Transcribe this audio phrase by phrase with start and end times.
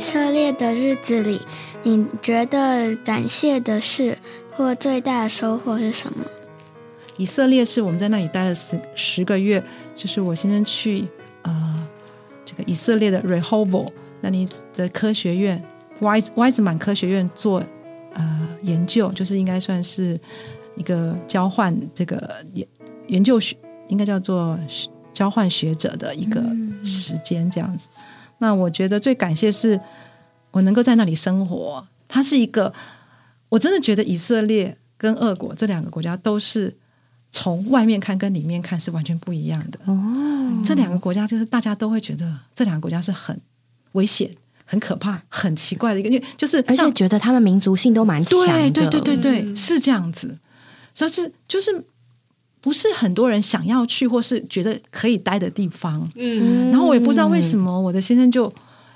[0.00, 1.38] 在以色列的日子里，
[1.82, 4.16] 你觉得感谢的事
[4.50, 6.24] 或最大的收获是什么？
[7.18, 9.62] 以色列是我们在那里待了十十个月，
[9.94, 11.04] 就是我先生去
[11.42, 11.86] 呃
[12.46, 13.90] 这个以色列的 Rehoboth
[14.22, 15.62] 那里的科学院
[16.00, 17.62] Wise Wiseman 科学院做
[18.14, 20.18] 呃研究，就是应该算是
[20.76, 22.66] 一个交换这个研
[23.08, 23.54] 研究学，
[23.88, 24.58] 应该叫做
[25.12, 26.42] 交换学者的一个
[26.82, 27.86] 时间这样子。
[28.40, 29.80] 那我觉得最感谢是
[30.50, 32.74] 我能够在那里生活，它是一个
[33.48, 36.76] 我真的觉得以色列跟俄国这两个国家都是。
[37.32, 39.78] 从外面看跟里面看是完全不一样的。
[39.84, 43.40] 哦，这两个国家就是大家都会觉得这两个国家是很
[43.92, 44.28] 危险、
[44.64, 48.46] 很可怕、很奇怪的一个，因为就是而且觉得他们民族性都蛮强的。
[48.46, 50.36] 对对对对对，是这样子。
[50.92, 51.84] 所以是就是
[52.60, 56.08] 不是很多人想要去或是觉得可以待的地方。
[56.14, 58.52] 嗯，然后我也不知道为什么我的先生就。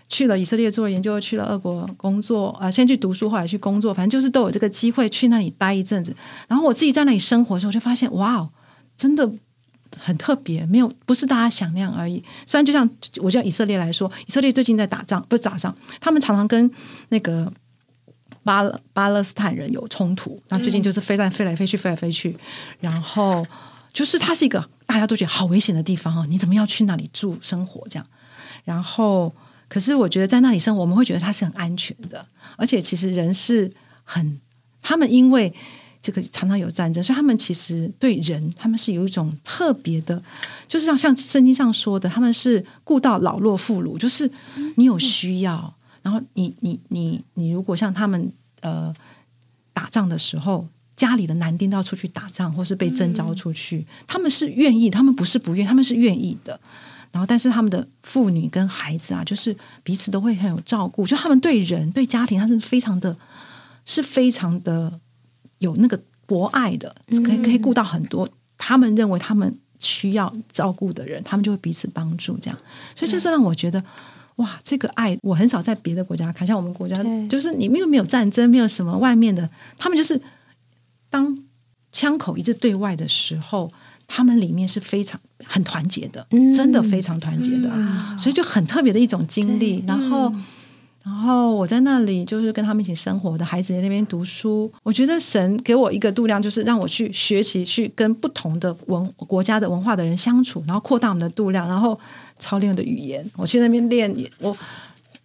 [0.06, 6.14] 去了以色列做研究，去了俄国工作啊，先去读书，后来去工作，反正就是都有这个机会去那里待一阵子。
[6.46, 8.46] 然后我自己在那里生活的时候，就发现哇，
[8.98, 9.28] 真的
[9.98, 12.22] 很特别，没有不是大家想那样而已。
[12.46, 12.88] 虽然就像
[13.22, 16.70] 我叫以色列来说，以色列最近在打仗，不是打仗，他们常常跟
[17.08, 17.50] 那个
[18.44, 20.40] 巴勒巴勒斯坦人有冲突。
[20.48, 22.36] 那最近就是飞弹飞来飞去，飞来飞去，
[22.78, 23.44] 然后
[23.92, 28.06] 就是它是一个大家都觉得好危险的地方哦，你怎么要去那里住生活这样？
[28.64, 29.32] 然后。
[29.66, 32.24] 可是我觉得在那里生活，我们会觉得它是很安全的，
[32.56, 33.68] 而且其实人是
[34.04, 34.38] 很，
[34.80, 35.52] 他们因为
[36.00, 40.22] 这个常常有战争，所以他们其实对人，他们是有一种特别的，
[40.68, 44.30] 就是像像圣经上说的，他们是顾到老弱妇孺，就是
[44.76, 48.30] 你有需要，然后你你你你如果像他们
[48.64, 48.92] 呃
[49.72, 50.66] 打仗的时候，
[50.96, 56.58] 家里的男丁都要出去打仗，或是被征召出去，他们是愿意，他们不是不愿，他们是愿意的。
[57.12, 61.06] 然后，但是他们的妇女跟孩子啊，就是彼此都会很有照顾。
[61.06, 63.16] 就他们对人、对家庭，他们非常的，
[63.84, 65.00] 是非常的
[65.58, 66.92] 有那个博爱的，
[67.24, 68.28] 可以可以顾到很多。
[68.58, 72.36] 他们认为他们需要照顾的人，他们就会彼此帮助。
[72.38, 72.58] 这样，
[72.96, 73.80] 所以就是让我觉得，
[74.36, 76.46] 哇，这个爱我很少在别的国家看。
[76.46, 80.20] 像我们国家，就是你没有没有战争，没有什么外面的，他们就是
[81.10, 81.38] 当
[81.92, 83.72] 枪口一直对外的时候。
[84.06, 86.24] 他们里面是非常很团结的，
[86.54, 87.70] 真的非常团结的，
[88.18, 89.82] 所以就很特别的一种经历。
[89.88, 90.30] 然后，
[91.02, 94.70] 然后我在那里就是跟他们一起生活的孩子在那边读书。
[94.82, 101.98] 我觉得神给我一个度量，就是让我去学习，去跟不同的文国家的文化的人相处，然后扩大我们的度量，然后
[102.44, 103.24] 操练的语言。
[103.36, 104.56] 我去那边练，我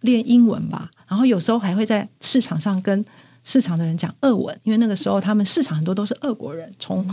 [0.00, 3.04] 练英文吧，然后有时候还会在市场上跟。
[3.50, 7.04] 市场的人讲俄文，因为那个时候他们市场很多都是俄国人，从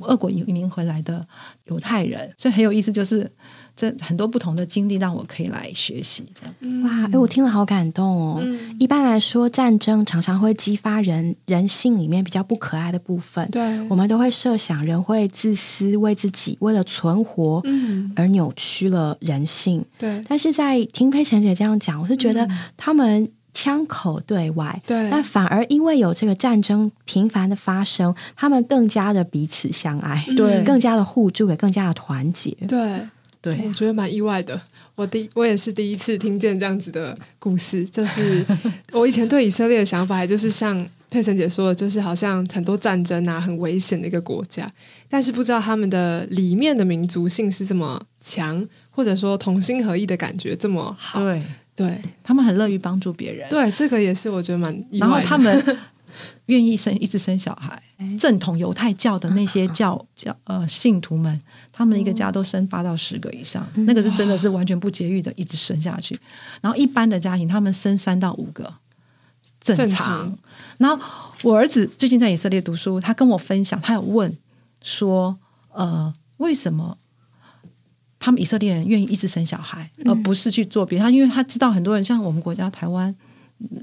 [0.00, 1.26] 俄国移民回来的
[1.66, 2.90] 犹太人，所以很有意思。
[2.90, 3.30] 就是
[3.76, 7.06] 这很多不同的经历让我可以来学习，这样哇！
[7.12, 8.42] 哎，我听了好感动哦。
[8.78, 19.84] 一般来说，战争常常会激发人人性里面比较不可爱的部分，对，我们都会设想人会自私，为自己为了存活，嗯，而扭曲了人性。
[19.98, 22.48] 对，但是在听佩晨姐这样讲，我是觉得
[22.78, 23.30] 他们。
[23.54, 33.00] 枪口对外，对，但反而因为有这个战争频繁的发生，他们更加的彼此相爱，对，更加的互助，也更加的团结，对，
[33.40, 34.60] 对，我觉得蛮意外的。
[34.94, 38.44] 我第我也是第一次听见这样子的故事，就是
[38.92, 44.68] 我以前对以色列的想法，就是像佩岑姐说的，就是好像很多战争啊，很危险的一个国家，
[45.08, 51.42] 但是不知道他们的里面的民族性是这么强，或者说同心合意的感觉这么好，对。
[51.74, 54.84] 对他们很乐于帮助别人，对这个也是我觉得蛮。
[54.90, 55.78] 然后他们
[56.46, 57.82] 愿意生一直生小孩，
[58.18, 61.40] 正统犹太教的那些教 教呃信徒们，
[61.72, 66.14] 他们一个家都生八到十个以上，那个是真的是完全不节育的，一直生下去。
[66.60, 68.74] 然后一般的家庭，他们生三到五个
[69.60, 70.36] 正常。
[70.76, 71.02] 然后
[71.42, 74.36] 我儿子最近在以色列读书，他跟我分享，他有问
[74.82, 75.38] 说，
[75.72, 76.98] 呃，为什么？
[78.24, 83.12] 他们以色列人愿意一直生小孩，而不是去做别他，因为他知道很多人像我们国家台湾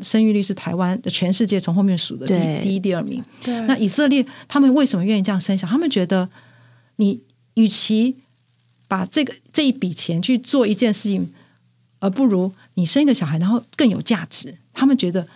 [0.01, 3.21] 生育率是台湾全世界从后面数的第第一、第二名。
[3.43, 5.67] 对，那以色列他们为什么愿意这样生小？
[5.67, 6.29] 他们觉得
[6.95, 7.21] 你
[7.55, 8.15] 与其
[8.87, 11.29] 把这个这一笔钱去做一件事情，
[11.99, 14.55] 而不如你生一个小孩，然后更有价值。
[14.73, 15.27] 他们觉得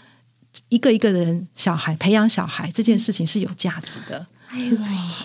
[0.70, 4.26] 一个一个人小孩培养小孩这件事情是有价值的。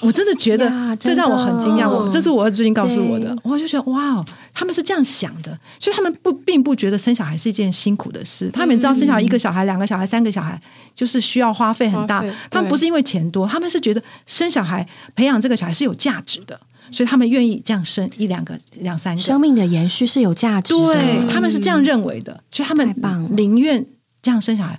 [0.00, 1.88] 我真的觉得这让我很惊讶。
[1.88, 8.50] 我这是我最近告诉我的，我就觉得哇，他们是这样想的，所以他们不并不觉得生小孩是一件辛苦的事。
[8.50, 10.60] 他们也知道生小孩一个小孩、两个小孩、三个小孩，
[10.94, 12.24] 就是需要花费很大。
[12.50, 16.58] 他们不是因为钱多，他们是觉得生小孩、培养这个小孩是有价值的，
[16.90, 19.20] 所以他们愿意这样生一两个、两三个。
[19.20, 22.94] 生命的延续是有价值的，对，他们是这样认为的，所以他们
[23.30, 23.84] 宁愿
[24.22, 24.78] 这样生小孩。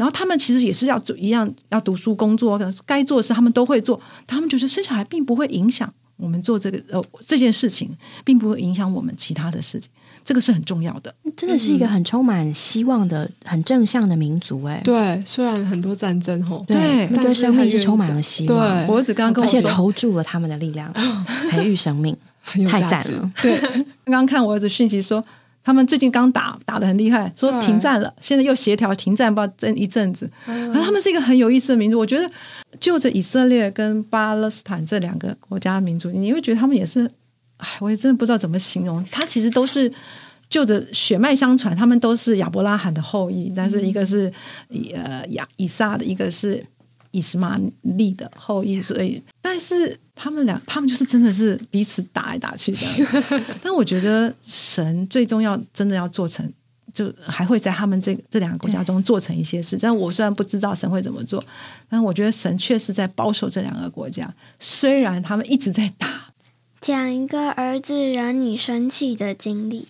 [0.00, 4.00] 然后他们其实也是要做一样，要读书、工作，可能该做的事他们都会做。
[4.26, 7.94] 他们觉得生小孩并不会影响我们做这个呃这件事情，
[8.24, 9.90] 并不会影响我们其他的事情，
[10.24, 11.14] 这个是很重要的。
[11.36, 14.80] 真的是一个很充满希望的、很正向的民族哎。
[14.82, 20.90] 对，虽然很多战争吼，对那对生命是充满了希望，对我儿子刚刚跟而且我说，投注了他们的力量，
[21.52, 22.16] 培育生命，
[22.66, 23.30] 太赞了。
[23.42, 23.60] 对，
[24.04, 25.22] 刚刚看我儿子讯息说，
[25.62, 30.30] 他们最近刚打打的很厉害，说停战了，现在又协调停战，不知道争一阵子。
[30.46, 32.30] 然后他们是一个很有意思的民族，我觉得
[32.78, 37.10] 就着以色列跟巴勒斯坦这两个国家的民族，你会觉得他们也是，
[37.58, 39.92] 哎，我也真的不知道怎么形容，他其实都是。
[40.50, 44.28] 就着血脉相传，他们都是亚伯拉罕的后裔，但是一个是
[44.68, 46.60] 以呃亚以撒的，一个是
[47.12, 53.42] 以实玛利的后裔，所以但是他们俩，他们就是真的是彼此打来打去这样子。
[53.60, 56.48] 但我觉得神最终要真的要做成，
[56.92, 59.76] 就还会在他们这这两个国家中做成一些事。
[59.82, 61.44] 但我虽然不知道神会怎么做，
[61.88, 66.32] 但我觉得神确实在保守这两个国家，虽然他们一直在打。
[66.80, 69.88] 讲一个儿子惹你生气的经历。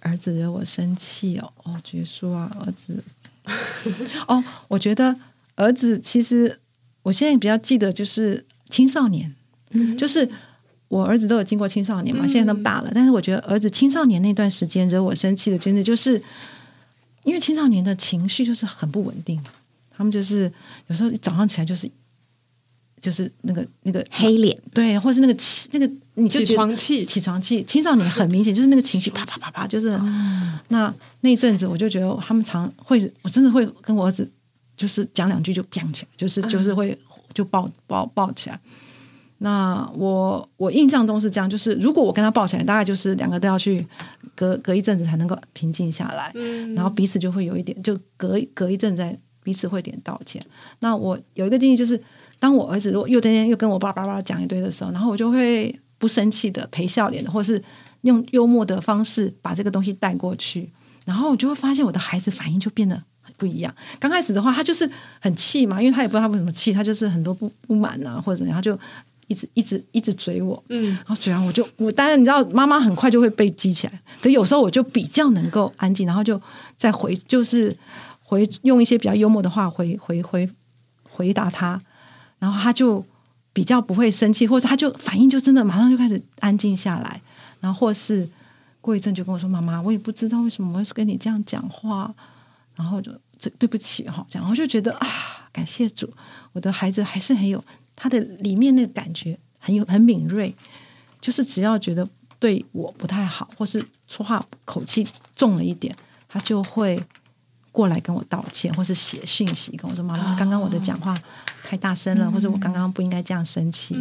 [0.00, 3.02] 儿子惹我生气哦，哦，结束啊，儿子。
[4.28, 5.16] 哦，我觉得
[5.56, 6.60] 儿子其实
[7.04, 9.34] 我现在比较记得就是青少年，
[9.96, 10.28] 就是
[10.88, 16.22] 我儿子都有经过青少年嘛，现在那么大了，但是我觉得儿子青少年那段时间惹我生气的，真的就是
[17.24, 19.38] 因为青少年的情绪就是很不稳定，
[19.90, 20.50] 他们就是
[20.86, 21.90] 有时候早上起来就是
[23.00, 29.90] 就是那个那个黑脸，对，或是那个气那个你就起床气，起床气，青少年很明显就是那个情绪啪啪啪啪，就是、
[30.68, 34.28] 那那一阵子，我就觉得他们常会，我真的会跟我儿子
[34.76, 36.98] 就是讲两句就砰起来，就是就是会
[37.32, 38.58] 就抱抱抱起来。
[39.40, 43.86] 那我我印象中是这样，就是如果我跟他抱起来，大概就是两个都要去
[44.34, 46.32] 隔隔一阵子才能够平静下来，
[46.74, 50.42] 然后彼此就会有一点，就隔隔一阵再彼此会点道歉。
[50.80, 52.02] 那我有一个建议就是，
[52.40, 57.62] 当我儿子如果又天天又跟我爸爸爸讲一堆的时候，然后我就会不生气的陪笑脸的，或是
[58.00, 60.68] 用幽默的方式把这个东西带过去，
[61.04, 63.00] 然后我就会发现我的孩子反应就变得
[63.36, 63.74] 不一样。
[63.98, 64.88] 刚开始的话，他就是
[65.20, 68.78] 很气嘛，因为他也不知道他为什么气，他就是很多不不满啊，或者怎么样，他就
[69.26, 76.40] 一直一直一直追我，嗯，然后追完我就我当然你知道，妈妈很快就会被激起来，可有时候我就比较能够安静，然后就
[76.76, 77.76] 再回就是
[78.22, 80.48] 回用一些比较幽默的话回回回
[81.10, 81.80] 回答他，
[82.38, 83.04] 然后他就
[83.52, 87.20] 比较不会生气，或者他就反应就真的马上就开始安静下来，
[87.60, 88.26] 然后或是
[88.80, 92.14] 过一阵就跟我说：“妈妈，我也不知道为什么我会跟你这样讲话。”
[92.78, 95.06] 然后就这对不起哈，这样我就觉得啊，
[95.52, 96.08] 感谢主，
[96.52, 97.62] 我的孩子还是很有
[97.96, 100.54] 他的里面那个感觉很有很敏锐，
[101.20, 102.08] 就是只要觉得
[102.38, 105.92] 对我不太好，或是说话口气重了一点，
[106.28, 107.02] 他就会
[107.72, 111.20] 过来跟我道歉，或是写讯息跟我说：“妈妈，刚刚我的讲话
[111.64, 113.94] 太大声了，或者我刚刚不应该这样生气。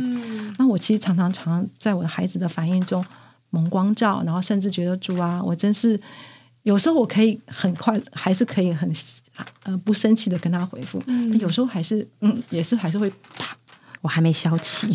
[0.58, 3.04] 那我其实常常常在我的孩子的反应中
[3.50, 6.00] 蒙光照，然后甚至觉得主啊，我真是
[6.68, 8.92] 有时候我可以很快，还是可以很
[9.64, 13.56] 呃不生气的跟他回复，但有时候还是嗯也是还是会打。
[14.02, 14.88] 我还没消气。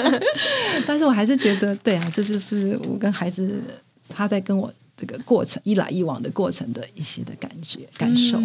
[0.86, 3.60] 但是我还是觉得，对啊，这就是我跟孩子
[4.08, 8.38] 他在跟我这个过程一来一往的过程的一些的感觉感受。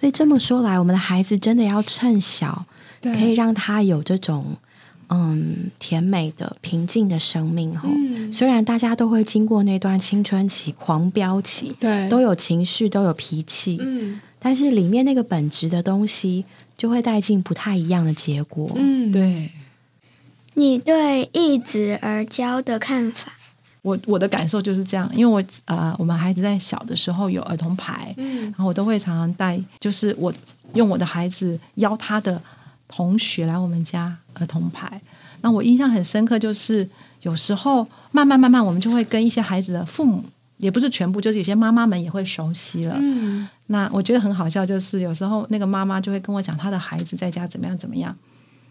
[0.00, 2.64] 所以这么说来，我们的孩子真的要趁小，
[3.02, 4.56] 可以让他有这种
[5.08, 7.76] 嗯甜美的、平静的生命。
[7.76, 16.44] 吼、嗯虽然大家都会经过那段青春期、狂飙期，对，都有情绪，都有脾气，嗯但是里面那个本质的东西，
[16.76, 18.72] 就会带进不太一样的结果。
[18.74, 19.50] 嗯，对
[20.54, 23.32] 你对一直而教的看法？
[23.82, 30.32] 我我的感受就是这样，因为我呃，我们孩子在小的时候有儿童牌，嗯然后我都会常常带，就是我
[30.72, 32.40] 用我的孩子邀他的
[32.94, 35.00] 同学来我们家儿童牌。
[35.40, 36.88] 那我印象很深刻，就是
[37.22, 40.22] 有时候慢慢慢慢，我们就会跟一些孩子的父母，
[40.58, 42.96] 也不是全部，就是有些妈妈们也会熟悉了。
[43.00, 48.14] 嗯那我觉得很好笑，就是有时候那个妈妈就会跟我讲她的孩子在家怎么样怎么样，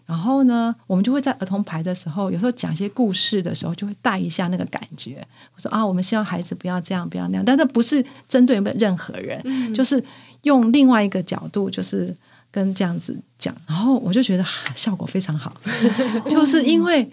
[0.05, 5.25] 然后呢，我们就会在儿童牌的时候，有时候讲一些故事的时候，就会带一下那个感觉。
[5.55, 10.03] 我说啊，我们希望孩子不要这样，不要那样，但这不是针对任何人，就是
[10.43, 12.15] 用另外一个角度，就是
[12.53, 15.51] 跟这样子讲，然后我就觉得啊效果非常好，
[16.29, 17.09] 就是因为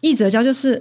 [0.00, 0.80] 一则教就是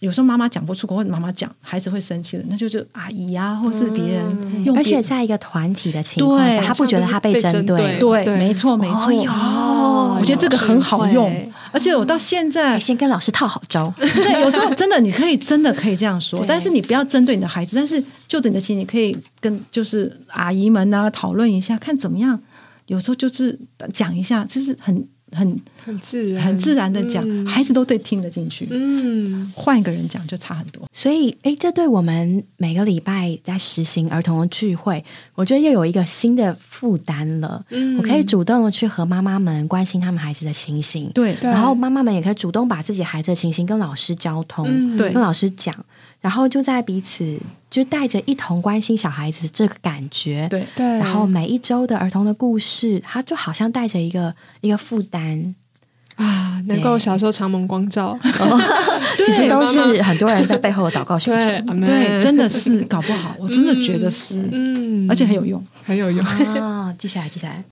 [0.00, 7.98] 有时候妈妈讲不出口，或者妈妈讲，孩子会生气的，那就是阿姨啊，或是别人用别，而且在一个团体的情况下，对他不觉得他被针对。
[7.98, 9.10] 对，对没错，没错。
[9.32, 22.38] 哦我觉得这个很好用，而且我到现在先跟老师套好招， 对，有时候真的你可以真的可以这样说， 但是你不要针对你的孩子，但是就着你的心，你可以跟就是阿姨们啊讨论一下，看怎么样。
[22.90, 23.56] 有时候就是
[23.94, 27.46] 讲一下，就是很很很自然，很自然的讲，嗯。
[27.46, 28.66] 孩子都对听得进去。
[28.72, 30.88] 嗯，换一个人讲就差很多。
[30.92, 35.04] 所以诶，这对我们每个礼拜在实行儿童的聚会，
[35.36, 37.64] 我觉得又有一个新的负担了。
[37.70, 37.96] 嗯。
[37.98, 41.32] 我可以主动的去和妈妈们关心他们孩子的情形，对。
[41.36, 41.48] 对。
[41.48, 44.96] 然后妈妈们也可以主动把自己孩子的情形跟老师交通，嗯。
[44.96, 45.12] 对。
[45.12, 45.72] 跟老师讲，
[46.20, 47.38] 然后就在彼此
[47.70, 50.64] 就带着一同关心小孩子这个感觉，对。
[50.76, 55.54] 对，然后每一周的儿童的故事，他就好像带着一个一个负担，
[56.16, 58.18] 啊，难怪我小时候长蒙光照，
[59.24, 65.64] 其实都是很多人在背后的祷告选对手。，对，真的是搞不好，我真的觉得是，嗯，而且很有用。
[65.86, 66.24] 很有用，
[66.60, 67.64] 啊，记下来，记下来。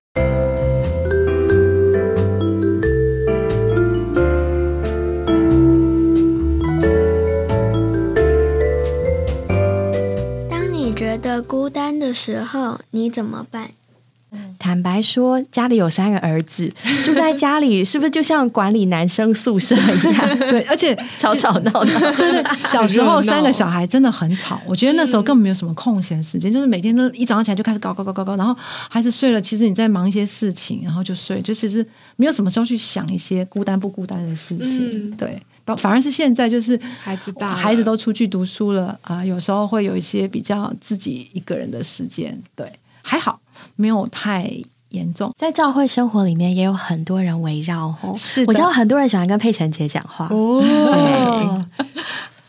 [11.19, 13.71] 得孤单的时候，你怎么办？
[14.59, 16.71] 坦白说，家里有三个儿子，
[17.03, 22.01] 住在家里，是不是就像管理男生宿舍一样， 对，而且吵吵闹闹？
[22.13, 28.55] 对对， 小时候三个小孩真的很吵，我觉得那时候根本没有什么空闲时间，就是每天都一早上起来就开始搞搞搞搞搞，然后
[28.91, 31.85] 孩子睡了，其实你在忙一些事情，然后就睡，就其实
[32.17, 35.09] 没有什么时候去想一些孤单不孤单的事情。
[35.09, 42.71] 嗯对，到反而是现在就是孩子大孩子都出去读书了啊、有时候会有一些比较自己一个人的时间，对，
[43.03, 43.39] 还好
[43.77, 44.51] 没有太
[44.91, 45.35] 严重。
[45.37, 48.15] 在教会生活里面，也有很多人围绕哦。
[48.17, 50.27] 是我知道很多人喜欢跟佩晨姐讲话。
[50.31, 51.63] 哦，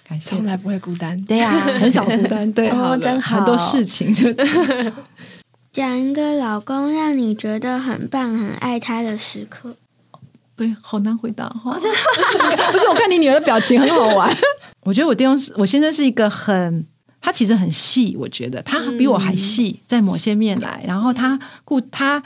[0.07, 0.29] 感谢。
[0.29, 3.35] 从，来不会孤单，对呀、 很少孤单，对，哦真好。
[3.37, 4.33] 很多事情就
[5.71, 9.75] 讲一个老公让你觉得很棒、很爱他的时刻。
[10.59, 11.71] 对，好难回答哈。
[11.79, 14.29] 不是，我看你女儿的表情很好玩。
[14.83, 16.85] 我觉得我弟兄是，我先生是一个很，
[17.21, 20.83] 他其实很细，我觉得他比我还细，在某些面来。
[20.85, 22.21] 然后他顾他，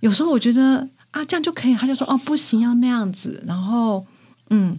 [0.00, 3.44] 有时候我觉得啊，这样就可以，他就说哦，不行，要那样子。
[3.46, 4.06] 然后
[4.48, 4.78] 嗯，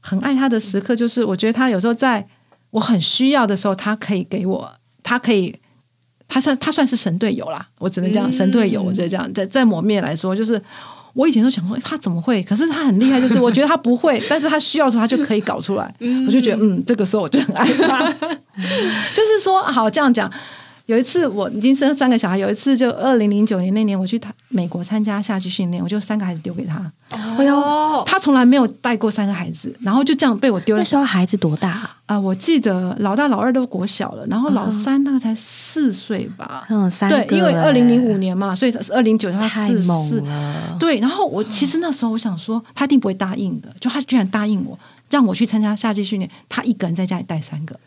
[0.00, 2.26] 很爱他的时刻，就是我觉得他有时候在
[2.70, 4.72] 我很需要的时候，他可以给我，
[5.02, 5.54] 他可以。
[6.30, 10.62] 他算他算是神队友啦，我只能这样，神队友，我觉得这样，在在某面来说，就是
[11.14, 15.94] 我以前都想说他怎么会，可是他很厉害，就是我觉得他不会， 但是他需要的时候他就可以搞出来，
[16.26, 18.12] 我就觉得嗯，这个时候我就很爱他。
[19.14, 20.30] 就是说，好这样讲，
[20.88, 30.84] 有一次我已经生三个小孩，有一次就二零零九年那年我去他美国参加夏季训练，我就三个孩子丢给他，哎呦，哦，他从来没有带过三个孩子，然后就这样被我丢了那。
[30.84, 31.96] 时候孩子多大啊？
[32.06, 36.64] 啊、我记得老大、老二都国小了，然后老三那个才四岁吧。
[36.70, 40.20] 嗯，三个对，因为欸二零零五年嘛，所以二零九他太四猛四。
[40.22, 40.76] 了。
[40.80, 44.78] 对，然后我其实那时候我想说，他一定不会答应的，就他居然答应我，
[45.10, 47.78] 让我去参加夏季训练，他一个人在家里带三个，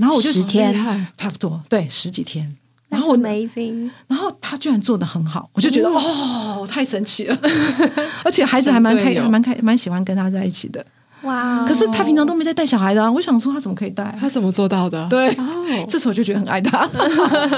[0.00, 0.74] 然后我就十天
[1.16, 2.56] 差不多对十几天，
[2.88, 7.38] 然后我 amazing，然后他居然做的很好，我就觉得哦，太神奇了，
[8.24, 10.84] 而且孩子还蛮开蛮开蛮喜欢跟他在一起的，
[11.22, 11.66] 哇！
[11.66, 14.16] 可是他平常都没在带小孩的啊，我想说他怎么可以带啊？
[14.18, 15.06] 他怎么做到的？
[15.10, 16.88] 对，哦，这时候就觉得很爱他。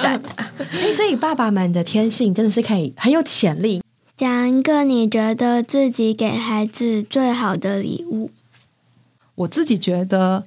[0.03, 0.21] 赞。
[0.59, 3.81] 哎，所以爸爸们的天性真的是可以很有潜力。
[4.17, 8.31] 讲一个你觉得自己给孩子最好的礼物。
[9.35, 10.45] 我自己觉得，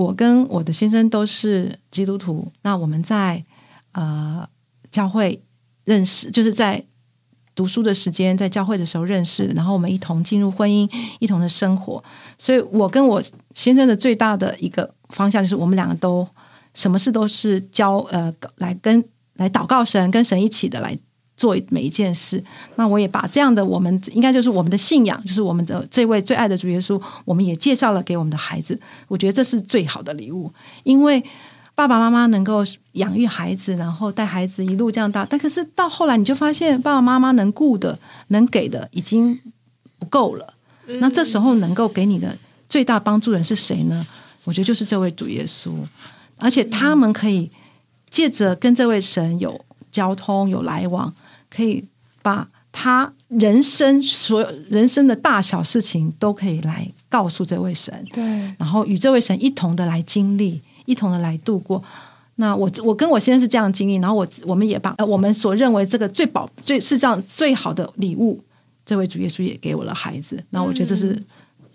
[0.00, 3.44] 我跟我的先生都是基督徒，那我们在
[3.92, 4.48] 呃
[4.90, 5.42] 教会
[5.84, 6.82] 认识，就是在
[7.54, 12.02] 读书的时间，在教会的时候认识，然后我们一同进入婚姻，一同的生活。
[12.38, 13.22] 所以我跟我
[13.54, 16.26] 先生的最大的一个方向就是，我们两个都
[16.72, 19.04] 什么事都是教呃来跟
[19.34, 20.98] 来祷告神，跟神一起的来
[21.40, 22.44] 做每一件事。
[22.76, 28.78] 那我也把这样的我们应该就是我们的信仰，就是我们的这位最爱的主耶稣，我们也介绍了给我们的孩子。
[29.08, 31.24] 我觉得这是最好的礼物，因为
[31.74, 39.40] 爸爸妈妈能够养育孩子，然后带孩子一路这样大，但可是到后来你就发现，爸爸妈妈能顾的、能给的已经
[39.98, 40.52] 不够了。
[41.00, 42.36] 那这时候能够给你的
[42.68, 44.06] 最大帮助人是谁呢？
[44.44, 45.72] 我觉得就是这位主耶稣，
[46.36, 47.50] 而且他们可以
[48.10, 49.58] 借着跟这位神有
[49.92, 51.12] 交通、有来往，
[51.50, 51.84] 可以
[52.22, 58.22] 把他人生所有人生的大小事情都可以来告诉这位神，对，
[58.56, 61.82] 然后与这位神一同的来经历，一同的来度过。
[62.36, 68.40] 那我我跟我先生是这样经历，然后我我们也把呃我们所认为这个最宝最世上最好的礼物，
[68.86, 70.42] 这位主耶稣也给我了孩子。
[70.50, 71.20] 那我觉得这是、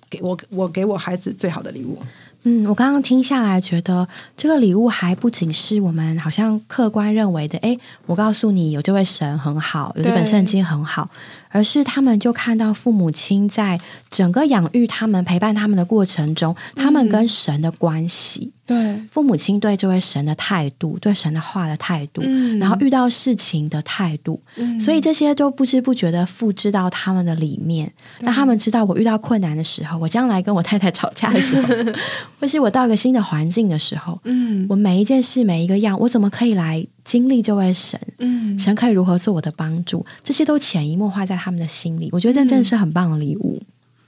[0.10, 2.00] 给我我给我孩子最好的礼物。
[2.48, 7.76] 嗯，我刚刚听下来，觉得这个礼物还不仅是我们好像客观认为的，哎，
[8.06, 11.10] 我告诉你有这位神很好，有这本圣经很好，
[11.56, 13.80] 而是他们就看到父母亲在
[14.12, 18.52] 整个养育他们、陪伴他们的过程中，他们跟神的关系。
[18.66, 22.22] 对，父母亲对这位神的态度，对神的话的态度，
[22.60, 24.42] 然后遇到事情的态度，
[24.78, 27.90] 所以这些都不知不觉的复制到他们的里面。
[28.20, 31.74] 那他们知道，我遇到困难的时候，我将来跟我太太吵架的时候，
[32.42, 37.98] 或是我到一个新的环境的时候，嗯，我每一件事每一个样，我怎么可以来经历这位神？
[38.18, 40.06] 嗯，神可以如何做我的帮助？
[40.22, 42.10] 这些都潜移默化在他们的心里。
[42.12, 43.62] 我觉得这真的是很棒的礼物。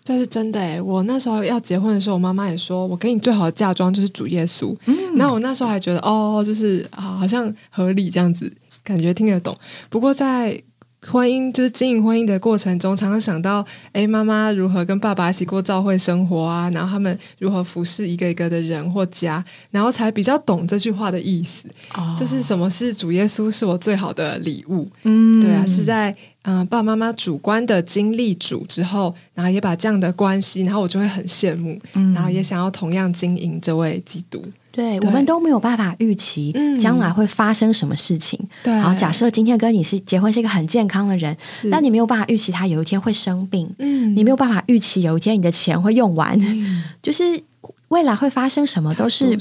[0.04, 0.82] 这是真的哎！
[0.82, 4.74] 我那时候要结婚的时候，我妈妈也说，我给你最好的嫁妆就是主耶稣。
[5.16, 8.50] 那我那时候还觉得，哦，就是啊，好像合理这样子，
[8.86, 9.54] 感觉听得懂。
[9.90, 10.64] 不过在
[11.06, 16.70] 婚姻就是经营婚姻的过程中，常常想到，哎，妈妈如何跟爸爸一起过教会生活啊？
[16.72, 21.68] 然后他们如何服侍一个一个的人或家，然后才比较懂这句话的意思。
[21.94, 24.88] 哦，就是什么是主耶稣是我最好的礼物？
[25.04, 26.16] 嗯，对啊，是在。
[26.50, 34.42] 嗯，爸爸妈妈主观的经历主之后，然后也把这样的关系，然后我就会很羡慕，然后也想要同样经营这位基督。
[34.78, 38.40] 对，我们都没有办法预期将来会发生什么事情。
[38.64, 46.40] 对，然后假设今天跟你是结婚是一个很健康的人，那你没有办法预期他有一天会生病，嗯，你没有办法预期有一天你的钱会用完，
[47.02, 47.44] 就是。
[47.90, 49.40] 未来会发生什么都是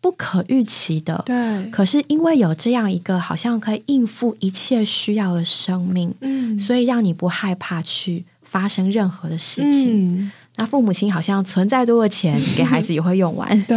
[0.00, 1.68] 不可预期的，对。
[1.68, 10.30] 可是因为有这样一个好像可以应付一切需要的生命，嗯，所以让你不害怕去发生任何的事情。
[10.58, 13.76] 那父母亲好像存再多的钱 给孩子也会用完，对。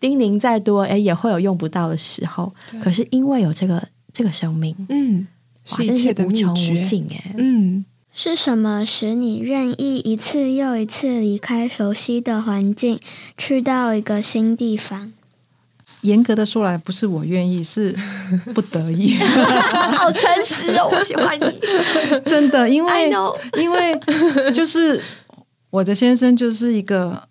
[0.00, 2.52] 叮咛再多，哎，也会有用不到的时候。
[2.82, 5.26] 可是因为有这个这个生命，嗯，
[5.64, 7.84] 是一切的无穷无尽，哎，嗯。
[8.14, 13.00] 是什么使你愿意一次又一次离开熟悉的环境，
[13.38, 15.12] 去到一个新地方？
[16.02, 17.96] 严格的说来，不是我愿意，是
[18.52, 19.16] 不得已。
[19.96, 21.60] 好诚实哦，我喜欢你，
[22.28, 23.10] 真的，因为
[23.56, 23.98] 因为
[24.52, 25.00] 就是
[25.72, 27.28] 我的先生就是一个。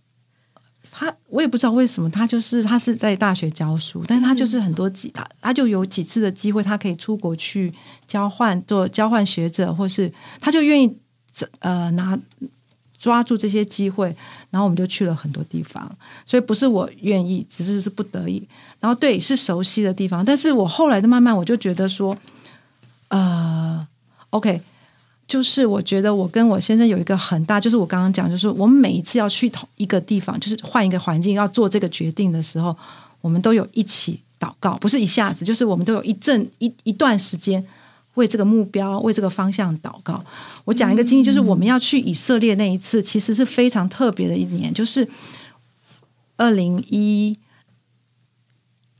[0.93, 7.73] 他我也不知道为什么，他就是他是在大学教书，但是他就是很多几他他就有几次的机会，他可以出国去
[8.05, 10.93] 交换做交换学者，或是他就愿意
[11.59, 12.19] 呃拿
[12.99, 14.13] 抓住这些机会，
[14.49, 15.89] 然后我们就去了很多地方，
[16.25, 18.45] 所以不是我愿意，只是是不得已。
[18.81, 22.15] 然后对是熟悉的地方，但是我后来的慢慢我就觉得说，
[23.07, 23.87] 呃
[24.31, 24.61] ，OK。
[25.31, 32.75] 就是我觉得我跟我先生有一个很大，就是我刚刚讲，就是我们每一次要去同一个地方，就是换一个环境要做这个决定的时候，
[33.21, 37.65] 我们都有一起祷告，不是一下子，就是我们都有一阵一一段时间
[38.15, 40.21] 为这个目标、为这个方向祷告。
[40.65, 45.07] 我讲一个经历，就是我们要去以色列那一次，其实是非常特别的一年，就是
[46.35, 47.39] 二零一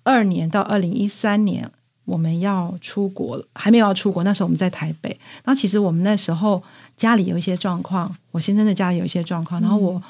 [0.03, 1.69] 二年到二零一三年。
[2.11, 4.21] 我们要出国了，还没有要出国。
[4.25, 5.09] 那时候我们在台北，
[5.45, 6.61] 然后其实我们那时候
[6.97, 10.03] 家里有一些状况，我先生的家里有一些状况，然后我，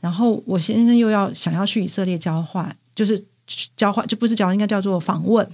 [0.00, 3.20] 然后我先生又要想要去以色列交换，就是
[3.76, 5.44] 交换，就不是交换，应该叫做访问。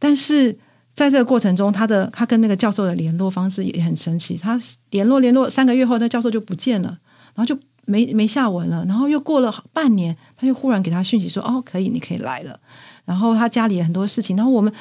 [0.00, 0.52] 但是
[0.92, 4.58] 在这个过程中，他的他跟那个教授的联络方式也很神奇，他
[4.90, 6.88] 联络联络三个月后，那教授就不见了，
[7.34, 8.84] 然后就没没下文了。
[8.86, 12.58] 然后又过了半年，他就忽然给他讯息说：“哦，可以，你可以来了。”
[13.06, 14.72] 然后他家里很多事情，然后我们。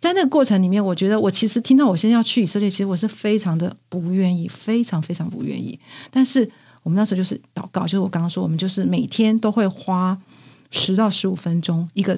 [0.00, 5.76] 在那个过程里面，我觉得我其实听到我现在要去以色列，其实我是非常的不愿意，非常非常不愿意。
[6.08, 6.48] 但是
[6.84, 10.16] 我们那时候就是祷告，就是我刚刚说，我们就是每天都会花
[10.70, 12.16] 十到十五分钟，一个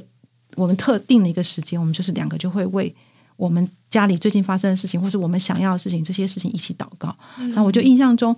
[0.57, 2.95] 我们特定的一个时间，我们就是两个就会为
[3.37, 7.17] 我们家里最近发生的事情，或是我们想要的事情，这些事情一起祷告。
[7.55, 8.37] 那我就印象中，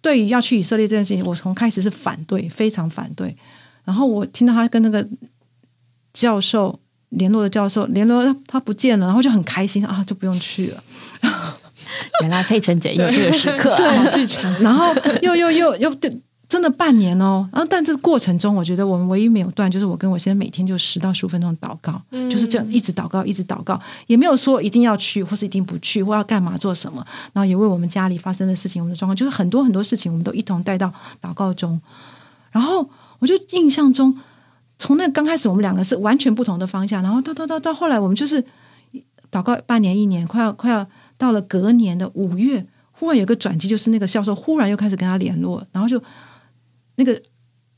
[0.00, 3.36] 对于要去以色列这件事情，我从开始是反对，非常反对。
[3.84, 5.08] 然后我听到他跟那个
[6.12, 6.80] 教授。
[7.12, 10.82] 联络的教授联络他，他不见了，然后就很开心啊，就不用去了。
[12.22, 16.10] 原来佩晨姐有这个时刻，对剧场，然后又又又又对，
[16.48, 17.46] 真的半年哦。
[17.52, 27.04] 然后但这个过程中，我觉得我们唯一没有断，就是我跟我先生每天就十到十五分钟祷告，就是这样一直祷告，一直祷告，也没有说一定要去，或是一定不去，或要干嘛做什么。
[27.34, 31.78] 然后也为我们家里发生的事情，我们的状况，就是很多很多事情，我们都一同带到祷告中。
[32.50, 34.16] 然后我就印象中。
[34.82, 38.42] 从那刚开始，我们两个是完全不同的方向，然后到到到到后来，我们就是
[39.30, 40.84] 祷告半年、一年，快要快要
[41.16, 46.02] 到了隔年的五月，忽然有个转机，就是那个销售忽然又开始跟他联络，然后就
[46.96, 47.22] 那个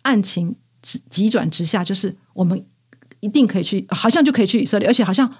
[0.00, 2.64] 案情急急转直下，就是我们
[3.20, 5.30] 一定可以去，好像就可以去以色列，而且好像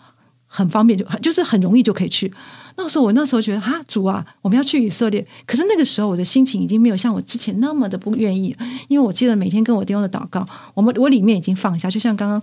[0.57, 2.33] 很方便，就很就是很容易就可以去。
[2.77, 5.27] 那时候我那时候觉得啊主啊，我们要去以色列。
[5.47, 12.40] 可是那个时候我的心情已经没有像我之前那么的不愿意，因为我记得每天跟我弟兄的祷告，我们我里面已经放下，就像刚刚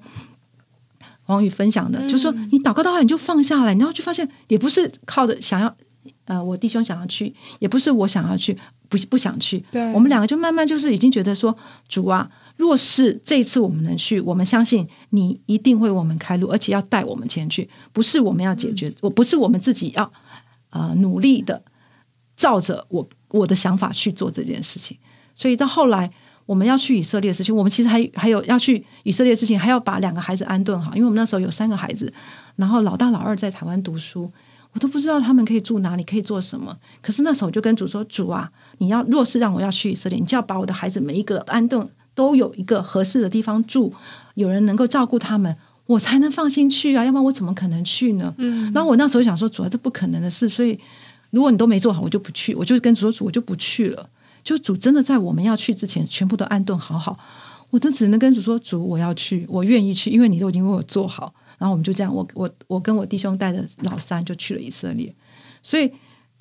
[1.27, 5.73] 王宇分享的，就说你祷告的话你就放下来，然后就发现也不是靠着想要
[6.25, 8.57] 呃我弟兄想要去，也不是我想要去，
[8.89, 9.63] 不不想去。
[9.71, 11.55] 对，我们两个就慢慢就是已经觉得说
[11.87, 12.29] 主啊。
[12.61, 17.67] 若是这次我们能去，我们相信你一定会为我们开路，而且要带我们前去。
[17.91, 20.13] 不是我们要解决，我不是我们自己要
[20.69, 21.63] 呃努力的
[22.35, 24.95] 照着我我的想法去做这件事情。
[25.33, 26.11] 所以到后来
[26.45, 32.13] 我们要去以色列的事情，我们其实还还有要去以色列的事情，还要把两个孩子安顿好，因为我们那时候有三个孩子，
[32.57, 34.31] 然后老大老二在台湾读书，
[34.73, 36.77] 我都不知道他们可以住哪里，可以做什么。
[37.01, 43.93] 可是那时候我就跟主说：“主啊，你要若是让我要去以色列，你就要把我的孩子每一个安顿。”都有一个合适的地方住，
[44.35, 47.03] 有人能够照顾他们，我才能放心去啊！
[47.03, 48.33] 要不然我怎么可能去呢？
[48.37, 50.79] 嗯，然后我那时候想说，主要这不可能的事，所以
[51.29, 54.09] 如果你都没做好，我就不去，我就跟主说，主我就不去了。
[54.43, 57.17] 就主真的在我们要去之前，全部都安顿好好，
[57.69, 61.33] 我都只能跟主说，主我要去，我愿意去，因为你都已经为我做好。
[61.57, 65.13] 然后我们就这样，我我我跟我弟兄带着老三就去了以色列。
[65.61, 65.91] 所以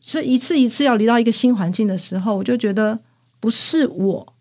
[0.01, 2.99] 是一次一次要离到一个新环境的时候，我就觉得
[3.39, 4.33] 不是我。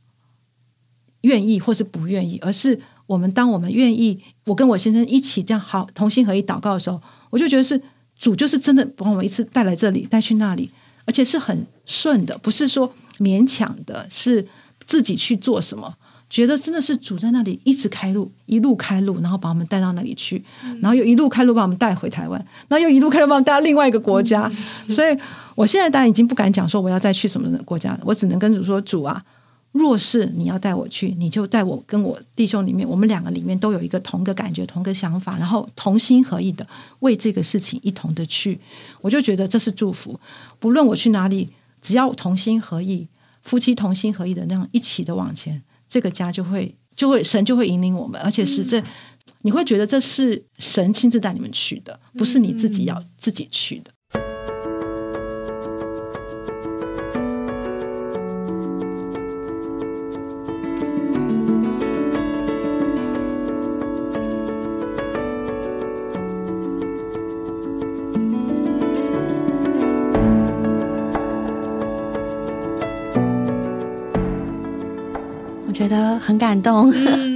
[1.22, 7.82] 愿意或是不愿意，而是我们当我们愿意，我跟我先生一起这样好同心合意祷告的时候，我就觉得是
[8.18, 10.70] 主就是真的把我们一次带来这里，带去那里，
[11.06, 14.48] 而且是很顺的，不是说勉强的，是
[14.86, 15.94] 自己去做什么，
[16.30, 20.44] 觉得真的是主在那里一直开路，一路开路，然后把我们带到那里去，
[20.82, 24.50] 然后又一路开路把我们带回台湾，然后又一路开路把我们带到另外一个国家，
[24.88, 25.18] 所以
[25.56, 29.22] 我现在当然已经不敢讲说我要再去什么国家了，我只能跟主说主啊。
[29.72, 36.68] 若是你要带我去，你就带我跟我弟兄里面，我们两个里面都有一个同个感觉、同个想法，然后同心合意的
[37.00, 38.60] 为这个事情一同的去，
[39.02, 40.20] 我就觉得这是祝福。
[40.58, 41.50] 不论我去哪里，
[41.82, 43.08] 只要同心合意，
[43.44, 48.84] 夫妻同心合意的那样一起的往前，这个家就会就会神就会引领我们，而且是这
[49.44, 53.92] 你会觉得这是神亲自带你们去的，不是你自己要自己去的。
[76.62, 76.92] 感动，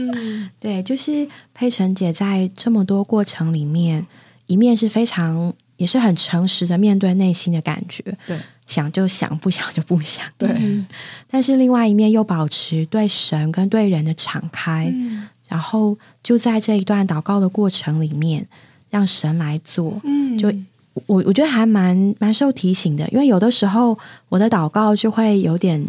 [0.59, 4.05] 对，就是佩晨姐在这么多过程里面，
[4.47, 10.49] 一面是非常也是很诚实的面对内心的感觉，对，想就想，不想就不想，对，
[11.29, 14.93] 但是另外一面又保持对神跟对人的敞开，
[15.47, 18.47] 然后就在这一段祷告的过程里面，
[18.89, 20.51] 让神来做，嗯，就
[21.07, 23.97] 我我觉得还蛮蛮受提醒的，因为有的时候
[24.29, 25.85] 我的祷告就会有点。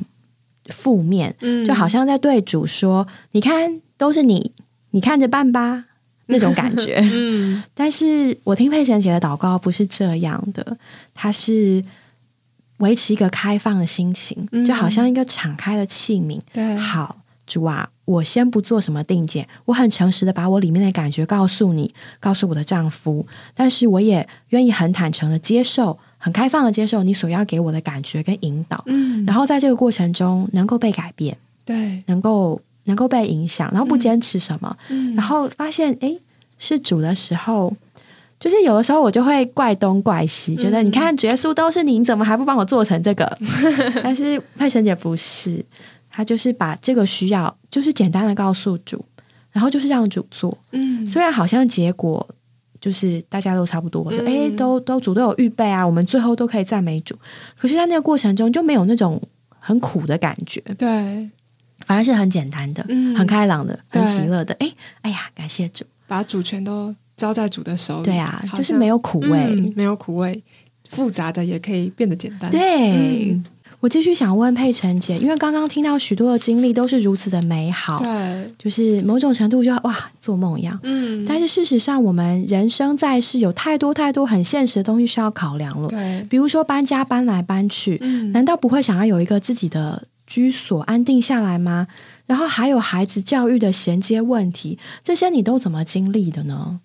[0.68, 1.34] 负面，
[1.66, 4.52] 就好像在对主说：“你看，都是你，
[4.90, 5.86] 你看着办吧。”
[6.26, 6.96] 那种感觉。
[7.12, 10.78] 嗯，但是我听佩晨姐的祷告不是这样的，
[11.12, 11.84] 她是
[12.78, 16.40] 维持一个开放的心情，就好像一个敞开的器皿。
[16.50, 25.98] 对，好，主啊，我先不做什么定见，我很诚实的把我里面的感觉告诉你，告诉我的丈夫，但是我也愿意很坦诚的接受。
[26.24, 36.16] 很开放的接受你所要给我的感觉跟引导，嗯，然后在这个过程中能够被改变，对，能够能够被影响，然后不坚持什么，嗯，然后发现哎
[36.58, 37.70] 是主的时候，
[38.40, 43.38] 就是有的时候我就会怪东怪西，觉得你看耶稣都是你，你怎么还不帮我做成这个？
[44.02, 45.62] 但是佩神姐不是，
[46.10, 49.04] 她就是把这个需要就是简单的告诉主，
[49.52, 52.26] 然后就是让主做，嗯，虽然好像结果。
[52.84, 57.16] 就是大家都差不多，就哎，都都主都有预备啊，我们最后都可以赞美主。
[57.56, 59.18] 可是，在那个过程中就没有那种
[59.58, 60.86] 很苦的感觉，对，
[61.86, 62.84] 反而是很简单的，
[63.16, 64.52] 很开朗的，很喜乐的。
[64.60, 64.70] 哎，
[65.00, 68.04] 哎呀，感谢主，把主权都交在主的手里。
[68.04, 70.44] 对啊，就是没有苦味，没有苦味，
[70.90, 72.50] 复杂的也可以变得简单。
[72.50, 73.40] 对。
[73.84, 81.22] 我继续想问佩晨姐，因为刚刚听到许多的经历都是如此的美好，对，就是某种程度就哇做梦一样，嗯。
[81.28, 86.26] 但是事实上，我们人生在世有太多太多很现实的东西需要考量了，对。
[86.30, 91.86] 比如说搬家搬来搬去，嗯，难道不会想要有一个自己的居所安定下来吗？
[92.24, 96.80] 然后还有孩子教育的衔接问题，这些你都怎么经历的呢？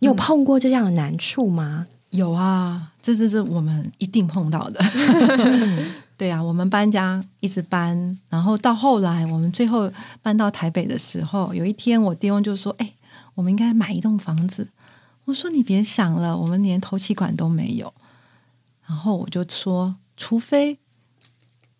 [0.00, 1.86] 你有碰过这样的难处吗？
[2.10, 4.84] 有啊，这这这我们一定碰到的。
[6.16, 9.90] 对啊，我们搬家一直搬，然后到后来我们最后
[10.22, 12.92] 搬到台北的时候，有一天我弟兄就说：“哎，
[13.34, 14.68] 我们应该买一栋房子。”
[15.26, 17.92] 我说你别想了，我们连头气管都没有。
[18.86, 20.78] 然后我就说，除非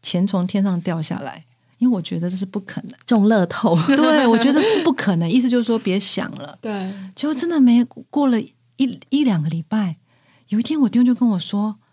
[0.00, 1.44] 钱从天上掉下来，
[1.78, 3.76] 因为我觉得这是不可能中乐透。
[3.94, 5.30] 对，我觉得不可能。
[5.30, 6.58] 意思就是说，别想了。
[6.62, 9.98] 对，结果真的没过了一一两个礼拜，
[10.48, 11.83] 有一天我弟兄就跟我说：“哎，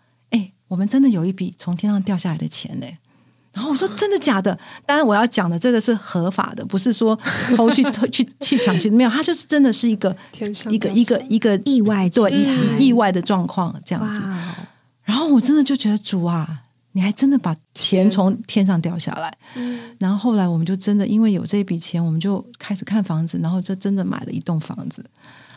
[0.72, 2.86] 我们真的有一笔从天上掉下来的钱呢。”
[3.52, 7.14] 然后我说：“真的假的？”当然我要讲的这个是合法的，不是说
[7.54, 14.22] 偷去 偷去去抢去，没有，他就是真的是一个天上一个一个一个意外对意意外的状况这样子。
[15.04, 19.36] 然后我真的就觉得主啊，你还真的把钱从天上掉下来。
[19.98, 25.04] 然后后来我们就真的因为有这笔钱，我们就开始看房子，然后就真的买了一栋房子。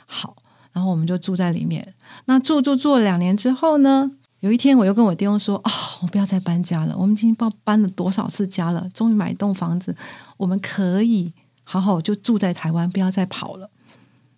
[0.06, 0.36] 好，
[0.73, 1.93] 然后我们就住在里面。
[2.25, 5.71] 那住住住了两年之后呢，有一天我又跟我弟兄说：“哦，
[6.02, 9.95] 我不要再搬家了，我们已经不知道搬了多少次家了，终于买一栋房子，
[10.38, 13.69] 我们可以好好就住在台湾，不要再跑了。”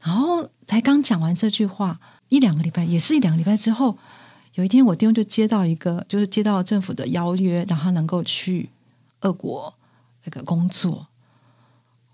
[0.02, 3.98] 然后才刚讲完这句话，一两个礼拜，也是一两个礼拜之后，
[4.54, 8.70] 有一天我弟兄就接到一个，就是接到政府的邀约，让他能够去
[9.22, 9.74] 俄国
[10.24, 11.08] 那个工作。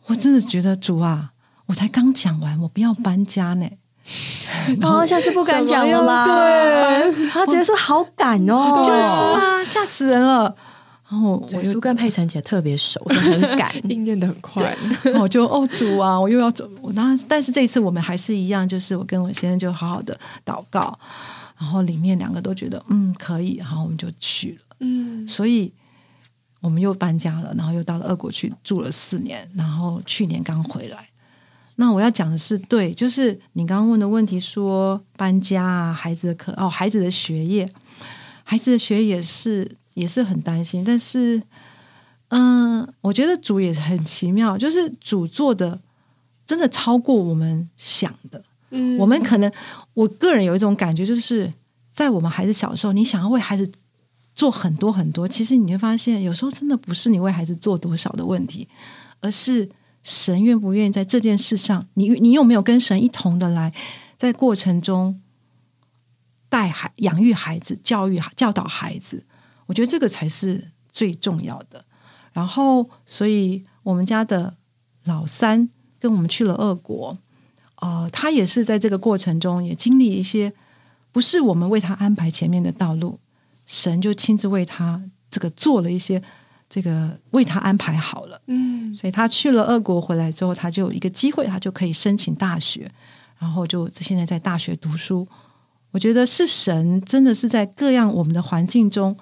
[0.05, 1.33] 我真的觉得主啊，
[1.67, 3.69] 我才刚讲完，我不要搬家呢。
[4.81, 6.25] 哦，下次不敢讲了啦。
[6.25, 10.55] 对，他直接说好赶哦，就是啊，吓死人了。
[11.09, 13.71] 然后我嘴就叔跟佩晨姐特别熟，就很赶。
[13.87, 14.75] 应验的很快。
[15.19, 16.67] 我就哦主啊，我又要走。
[16.81, 20.97] 我当然，但是这一次我们还是一样，就是我跟我先生就好好的祷告，
[21.59, 24.75] 然后里面两个都觉得嗯可以，然后我们就去了。
[24.79, 25.71] 嗯，所以
[26.61, 31.09] 我们又搬家了，然后又到了俄国去住了四年，然后去年刚回来。
[31.75, 37.69] 那我要讲的是，对，就是你刚刚问的问题说搬家啊，孩子的课哦，孩子的学业，
[38.43, 41.41] 孩子的学业也是也是很担心，但是
[42.29, 45.79] 嗯，我觉得主也很奇妙，就是主做的
[46.45, 48.41] 真的超过我们想的。
[48.75, 49.51] 嗯我们可能，
[49.93, 51.51] 我个人有一种感觉，就是
[51.93, 53.71] 在我们孩子小的时候，你想要为孩子
[54.33, 58.67] 做很多很多，其实你会发现，有时候真的不是你为孩子做多少的问题，
[59.21, 59.69] 而是
[60.03, 63.73] 神愿不愿意在这件事上，你你有没有跟神一同的来，
[64.17, 65.21] 在过程中
[66.49, 69.25] 带孩、养育孩子、教育、教导孩子，
[69.65, 71.85] 我觉得这个才是最重要的。
[72.33, 74.55] 然后，所以我们家的
[75.05, 77.17] 老三跟我们去了俄国，
[77.77, 80.51] 呃，他也是在这个过程中也经历一些，
[81.11, 83.19] 不是我们为他安排前面的道路，
[83.65, 86.21] 神就亲自为他这个做了一些，
[86.73, 88.41] 这个为他安排好了。
[88.47, 92.89] 嗯所以他去了俄国回来之后，他就有一个机会，他就可以申请大学，
[93.37, 95.27] 然后就现在在大学读书。
[95.91, 99.15] 我觉得是神真的是在各样我们的环境中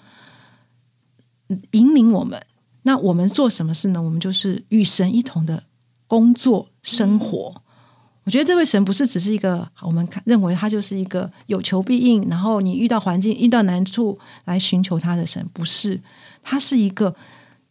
[1.49, 2.41] 嗯引领我们。
[2.83, 4.01] 那我们做什么事呢？
[4.01, 5.63] 我们就是与神一同的
[6.07, 7.61] 工作生活。
[8.23, 15.99] 我觉得这位神不是只是一个我们看认为他就是一个有求必应，然后你遇到环境遇到难处来寻求他的神，不是，
[16.43, 17.15] 他是一个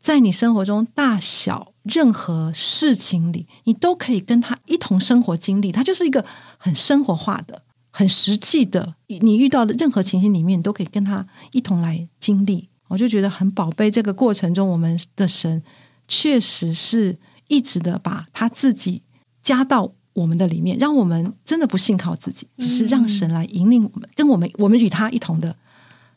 [0.00, 5.70] 在你生活中大小任何事情里，你都可以跟他一同生活经历。
[5.70, 6.24] 他就是一个
[6.56, 12.68] 很生活化的、很实际的，你遇到的任何情形里面，你都可以跟他一同来经历。
[12.88, 15.62] 我就觉得很宝贝，这个过程中，我们的神
[16.08, 19.02] 确实是一直的把他自己
[19.42, 25.54] 加到我们的里面，让我们真的不信靠自己，只是让神来引领我们，跟我们，我们与他一同的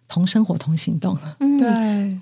[0.08, 1.15] 同生活、同行动。
[1.39, 2.19] 嗯，对，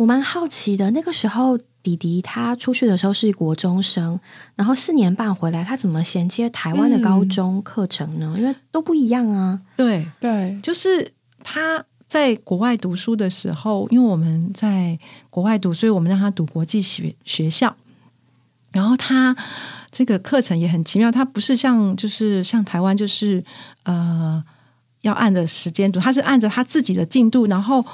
[0.00, 4.18] 我蛮好奇的，那个时候弟弟他出去的时候是国中生，
[4.56, 8.34] 然后四年半回来，他怎么衔接台湾的高中课程呢？
[8.38, 9.60] 因为都不一样啊。
[9.76, 11.12] 对，对，就是
[11.44, 17.76] 他在国外读书的时候，因为我们在国外读，所以我们让他读国际学学校。
[18.72, 19.36] 然后他
[19.90, 23.44] 这个课程也很奇妙，他不是像就是像台湾，就是
[23.82, 24.42] 呃
[25.02, 27.84] 要按着时间读，他是按着他自己的进度，然后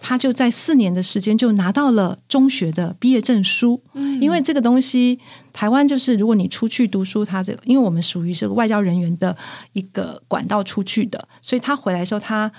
[0.00, 3.80] 他就在四年的时间就拿到了中学的毕业证书。
[4.20, 5.18] 因为这个东西，
[5.52, 9.36] 台湾就是如果你出去读书，他这个因为我们属于是个外交人员的
[9.72, 12.50] 一个管道出去的，所以他回来的时候，他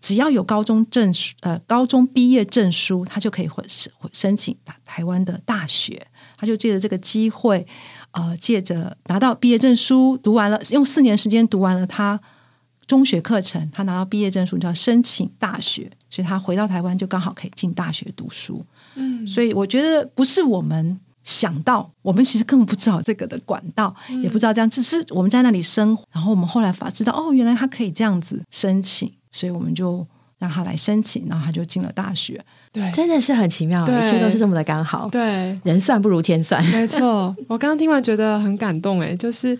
[0.00, 6.06] 只要有高中证书，呃，高中毕业证书，他就可以回申申请台湾的大学。
[6.38, 7.66] 他就借着这个机会，
[8.12, 12.18] 呃，借着拿到毕业证书，读完了，用四年时间读完了他
[12.86, 18.62] 中学课程，他拿到毕业证书就要申请大学，所以他回到台湾就刚好可以进大学读书。
[18.96, 30.04] 嗯，所以我觉得不是我们想到，我们其实根本不知道这个的管道，也不知道这样，只是我们在那里生活，然后我们后来发知道，哦，原来他可以这样子申请，所以我们就
[30.38, 32.44] 让他来申请，然后他就进了大学。
[32.72, 35.08] 对，真的是很奇妙，一切都是这么的刚好。
[35.08, 36.64] 对，人算不如天算。
[36.66, 39.58] 没错，我刚刚听完觉得很感动，哎，就是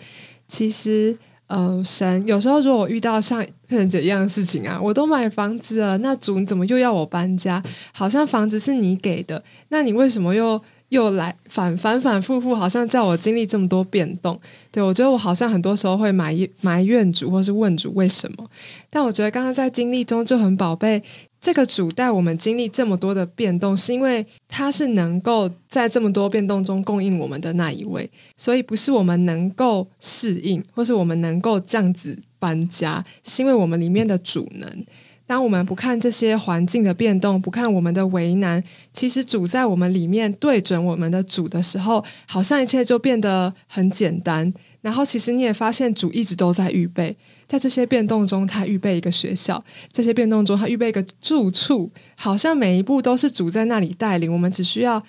[0.49, 1.17] 其实
[1.51, 7.61] 呃，神有时候如果我遇到像佩仁姐一样的事情啊，我都买房子了，那主你怎么又要我搬家？
[7.93, 14.41] 好像房子是你给的，那你为什么又又来反反反复复，好像叫我经历这么多变动？
[14.71, 18.47] 对我觉得我好像很多时候会埋埋怨主，或是问主为什么？
[18.89, 21.03] 但我觉得刚刚在经历中就很宝贝。
[21.40, 34.85] 这个主带我们经历这么多的变动，是因为他是能够在这么多变动中供应我们的那一位，所以不是我们能够适应，或是我们能够这样子搬家，是因为我们里面的主能。
[35.26, 44.53] 当我们不看这些环境的变动，不看我们的为难，其实主在我们里面对准我们的主的时候，好像一切就变得很简单。
[44.83, 47.16] 然后，其实你也发现主一直都在预备。
[47.51, 49.61] 在这些变动中，他预备一个学校；
[49.91, 51.91] 这些变动中，他预备一个住处。
[52.15, 55.03] 好像每一步都是主在那里带领，我们只需要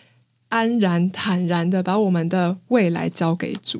[0.49, 3.79] 安然坦然的把我们的未来交给主。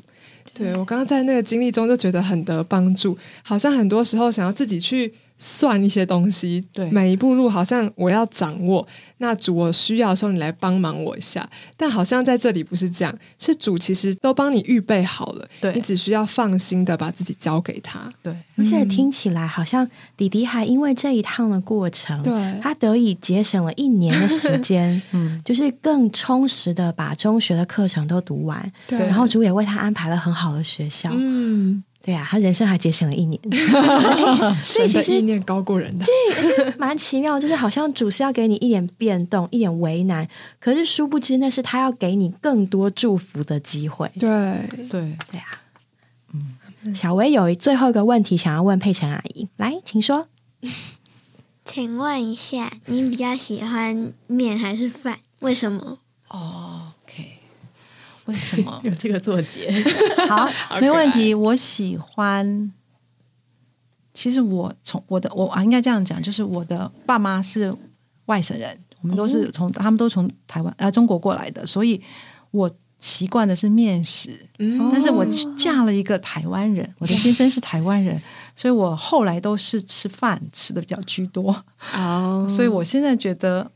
[0.54, 5.12] 对我刚刚在那个经历中就觉得很得帮助，好像很多时候想要自己去。
[5.44, 6.88] 算一些东西，对。
[6.90, 8.86] 每一步路好像我要掌握。
[9.18, 11.48] 那主，我需要的时候你来帮忙我一下。
[11.76, 15.72] 但好像在这里不是这样，是主其实都帮你预备好了，对。
[15.74, 18.08] 你只需要放心的把自己交给他。
[18.22, 22.32] 对，而且听起来好像弟弟还因为这一趟的过程，对。
[22.60, 28.98] 他得以节省了一年的时间， 嗯，就是更充实的把中学的课程都读完，对。
[29.00, 33.40] 然后主也为他安排了很好的学校，嗯，对啊，他人生还节省了一年，
[34.62, 44.10] 神的其实意念高过人的，对蛮奇妙，就是好像主是要给你一点变动，一点为难，可是殊不知那是他要给你更多祝福的机会。
[44.18, 44.28] 对，
[44.90, 45.62] 对，对啊，
[46.82, 50.26] 嗯，小薇有最后一个问题想要问佩晨阿姨，来，请说。
[51.64, 55.20] 请问一下，你比较喜欢面还是饭？
[55.40, 55.98] 为什么？
[56.28, 56.91] 哦
[58.32, 58.80] 为什么？
[58.84, 59.70] 有这个作结，
[60.28, 60.48] 好，
[60.80, 61.34] 没问题。
[61.34, 62.72] 我喜欢，
[64.14, 67.74] 其实我从我的我啊，应该这样讲，就是我的爸妈是
[68.26, 72.00] 外省人，我们都是从、他们都从台湾呃中国过来的，所以
[72.50, 74.46] 我习惯的是面食。
[74.58, 75.24] 嗯但是我
[75.56, 78.20] 嫁了一个台湾人，我的先生是台湾人，
[78.54, 81.64] 所以我后来都是吃饭吃的比较居多。
[81.94, 83.68] 哦，所以我现在觉得，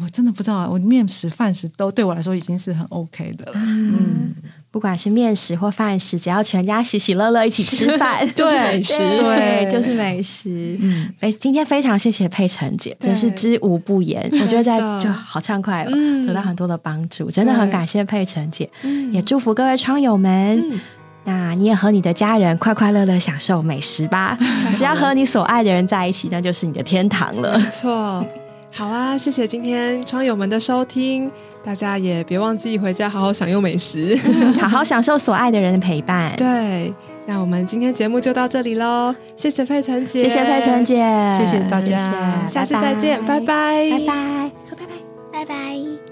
[0.00, 3.52] 我真的不知道啊，我面食饭食都对我来说已经是很 OK 的了。
[3.56, 4.34] 嗯，
[4.70, 10.78] 不管是面食或饭食，只要全家喜喜乐乐一起吃饭，就是美食对，就是美食。
[10.80, 16.26] 嗯，哎今天非常谢谢佩晨姐，真是知无不言，我觉得在就好畅快了，嗯。
[16.26, 19.12] 得到很多的帮助，真的很感谢佩晨姐，嗯。
[19.12, 20.58] 也祝福各位窗友们。
[20.70, 20.80] 嗯。
[21.24, 24.36] 那你也和你的家人快快乐乐享受美食吧，
[24.74, 27.56] 只要和你所爱的人在一起，那就是你的天堂了。
[27.56, 28.26] 没错，
[28.74, 31.30] 好啊，谢谢今天窗友们的收听，
[31.62, 34.18] 大家也别忘记回家好好享用美食。
[34.58, 36.34] 好好享受所爱的人的陪伴。
[36.36, 36.92] 对，
[37.26, 40.96] 那我们今天节目就到这里喽，谢谢佩晨姐，谢谢佩晨，姐，
[41.38, 44.94] 谢谢大家谢谢下次再见，拜拜，拜拜，说拜拜。
[45.32, 46.11] 拜拜。